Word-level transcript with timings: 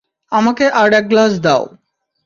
আমাকে 0.31 0.65
আর 0.71 0.89
এক 0.93 1.05
গ্লাস 1.09 1.33
দাও। 1.39 1.63